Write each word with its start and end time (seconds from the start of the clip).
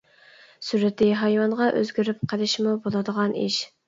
سۈرىتى 0.67 1.09
ھايۋانغا 1.19 1.67
ئۆزگىرىپ 1.81 2.23
قېلىشمۇ 2.31 2.73
بولىدىغان 2.87 3.37
ئىش. 3.43 3.59